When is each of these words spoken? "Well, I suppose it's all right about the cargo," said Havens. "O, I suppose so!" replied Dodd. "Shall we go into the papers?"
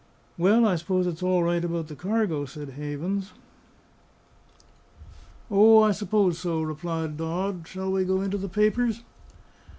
"Well, 0.35 0.65
I 0.65 0.77
suppose 0.77 1.05
it's 1.05 1.21
all 1.21 1.43
right 1.43 1.63
about 1.63 1.87
the 1.87 1.95
cargo," 1.95 2.45
said 2.45 2.71
Havens. 2.71 3.33
"O, 5.51 5.83
I 5.83 5.91
suppose 5.91 6.39
so!" 6.39 6.59
replied 6.63 7.17
Dodd. 7.17 7.67
"Shall 7.67 7.91
we 7.91 8.03
go 8.03 8.19
into 8.21 8.39
the 8.39 8.49
papers?" 8.49 9.03